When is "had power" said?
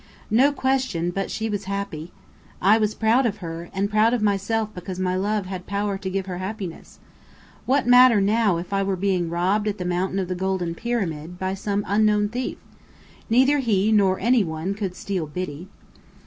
5.45-5.95